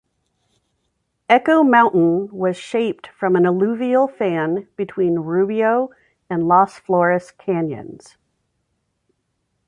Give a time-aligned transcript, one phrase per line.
[1.29, 5.91] Echo Mountain was shaped from an alluvial fan between Rubio
[6.27, 8.17] and Las Flores canyons.